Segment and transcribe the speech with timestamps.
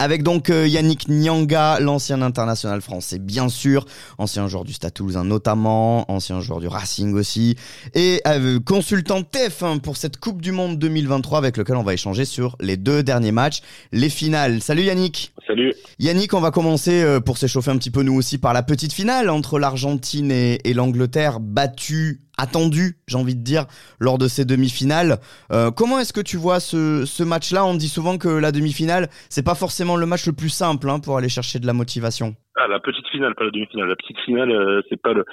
[0.00, 3.84] Avec donc euh, Yannick Nyanga, l'ancien international français, bien sûr,
[4.18, 7.56] ancien joueur du Stade Toulousain notamment, ancien joueur du Racing aussi,
[7.94, 12.24] et euh, consultant TF1 pour cette Coupe du Monde 2023 avec lequel on va échanger
[12.24, 14.62] sur les deux derniers matchs, les finales.
[14.62, 15.32] Salut Yannick.
[15.48, 15.74] Salut.
[15.98, 18.92] Yannick, on va commencer euh, pour s'échauffer un petit peu nous aussi par la petite
[18.92, 23.66] finale entre l'Argentine et, et l'Angleterre, battue attendu, j'ai envie de dire,
[24.00, 25.18] lors de ces demi-finales.
[25.52, 27.64] Euh, comment est-ce que tu vois ce, ce match-là?
[27.64, 31.00] On dit souvent que la demi-finale, c'est pas forcément le match le plus simple hein,
[31.00, 32.34] pour aller chercher de la motivation.
[32.56, 33.88] Ah, la petite finale, pas la demi-finale.
[33.88, 35.24] La petite finale, euh, c'est pas le,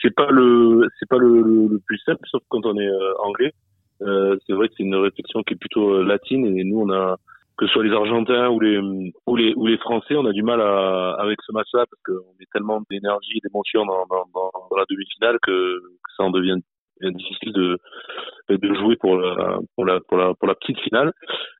[0.00, 3.52] c'est pas le, c'est pas le, le, plus simple, sauf quand on est euh, anglais.
[4.02, 6.90] Euh, c'est vrai que c'est une réflexion qui est plutôt euh, latine et nous, on
[6.90, 7.18] a,
[7.58, 10.42] que ce soit les Argentins ou les, ou les, ou les Français, on a du
[10.42, 14.84] mal à, avec ce match-là parce qu'on met tellement d'énergie d'émotion dans, dans, dans, la
[14.88, 15.78] demi-finale que,
[16.20, 16.60] ça en devient
[17.08, 17.78] difficile de,
[18.50, 21.12] de jouer pour la, petite finale.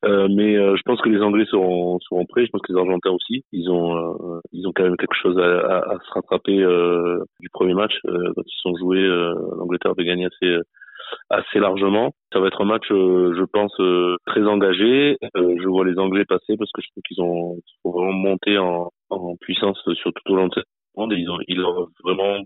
[0.04, 2.46] Euh, mais euh, je pense que les Anglais seront, prêts.
[2.46, 3.44] Je pense que les Argentins aussi.
[3.52, 7.74] Ils ont, euh, ils ont quand même quelque chose à, se rattraper euh, du premier
[7.74, 9.06] match quand ils sont joués.
[9.06, 10.28] L'Angleterre avait gagné
[11.30, 12.12] assez largement.
[12.32, 13.74] Ça va être un match, je pense,
[14.26, 15.16] très engagé.
[15.34, 18.90] Je vois les Anglais passer parce que je trouve qu'ils ont, vraiment monté en,
[19.40, 20.66] puissance sur tout au long de cette
[21.12, 22.40] et ils ont vraiment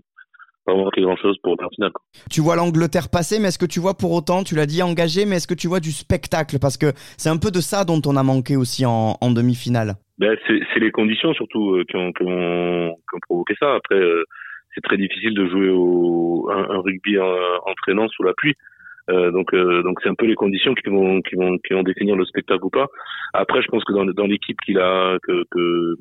[0.65, 1.91] pas manqué grand chose pour la finale.
[2.29, 5.25] Tu vois l'Angleterre passer, mais est-ce que tu vois pour autant, tu l'as dit engagé,
[5.25, 6.57] mais est-ce que tu vois du spectacle?
[6.59, 9.93] Parce que c'est un peu de ça dont on a manqué aussi en, en demi-finale.
[10.17, 13.75] Ben, c'est les conditions surtout qui ont, qui, ont, qui, ont, provoqué ça.
[13.75, 13.99] Après,
[14.73, 18.55] c'est très difficile de jouer au, un, un rugby entraînant sous la pluie.
[19.09, 21.83] Euh, donc euh, donc c'est un peu les conditions qui vont qui vont qui vont
[21.83, 22.87] définir le spectacle ou pas.
[23.33, 25.95] Après je pense que dans dans l'équipe qu'il a que que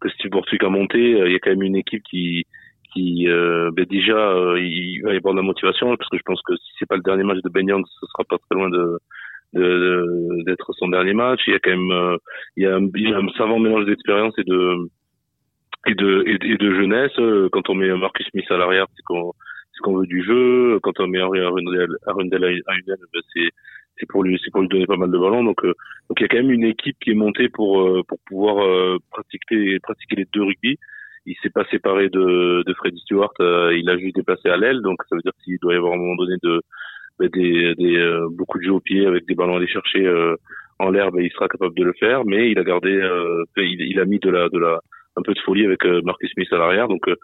[0.00, 2.44] que Steve Borthwick a monté, euh, il y a quand même une équipe qui
[2.92, 6.22] qui euh, ben déjà euh, il va y avoir de la motivation parce que je
[6.24, 8.58] pense que si c'est pas le dernier match de Ben Young, ce sera pas très
[8.58, 8.98] loin de
[10.46, 11.40] d'être son dernier match.
[11.46, 12.18] Il y a quand même
[12.56, 14.88] il y a, il y a un savant mélange d'expérience et de
[15.86, 17.12] et de, et, de jeunesse.
[17.18, 19.32] Euh, quand on met Marcus Smith à l'arrière, c'est qu'on
[19.72, 20.78] ce qu'on veut du jeu.
[20.82, 22.98] Quand on met Henry Arundel, à une ben,
[23.34, 23.48] c'est
[23.98, 25.44] c'est pour lui c'est pour lui donner pas mal de ballons.
[25.44, 25.74] Donc euh,
[26.08, 28.98] donc il y a quand même une équipe qui est montée pour euh, pour pouvoir
[29.10, 30.78] pratiquer pratiquer les deux rugby.
[31.26, 33.32] Il s'est pas séparé de de Freddy Stewart.
[33.40, 34.80] il a juste déplacé à l'aile.
[34.82, 36.60] Donc ça veut dire qu'il doit y avoir à un moment donné de
[37.18, 40.08] ben, des, des beaucoup de jeux au pied avec des ballons à aller chercher
[40.78, 41.12] en l'air.
[41.12, 42.24] Ben, il sera capable de le faire.
[42.24, 42.90] Mais il a gardé
[43.56, 44.80] il, il a mis de la de la
[45.16, 46.88] un peu de folie avec euh, Marcus Smith à l'arrière.
[46.88, 47.16] Donc euh,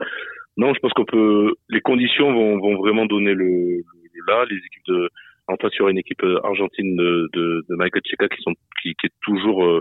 [0.56, 1.54] non, je pense qu'on peut.
[1.68, 3.82] Les conditions vont, vont vraiment donner le, le,
[4.26, 4.44] là.
[4.50, 5.08] Les équipes de
[5.46, 8.42] en face, il y aura une équipe euh, argentine de, de, de Michael Checa qui
[8.42, 9.77] sont qui, qui est toujours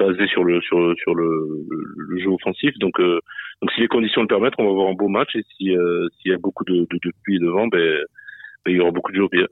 [0.00, 1.66] euh, basée sur le sur sur le,
[2.18, 2.76] jeu offensif.
[2.78, 5.34] Donc donc si les conditions le permettent, on va avoir un beau match.
[5.36, 5.74] Et si
[6.20, 7.98] s'il y a beaucoup de, de, de pluie devant, ben,
[8.64, 9.48] ben il y aura beaucoup de jeux.